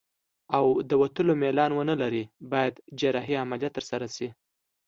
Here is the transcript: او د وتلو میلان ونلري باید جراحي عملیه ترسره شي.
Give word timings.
او 0.57 0.65
د 0.89 0.91
وتلو 1.01 1.33
میلان 1.41 1.71
ونلري 1.75 2.23
باید 2.51 2.73
جراحي 2.99 3.35
عملیه 3.43 3.69
ترسره 3.77 4.07
شي. 4.15 4.27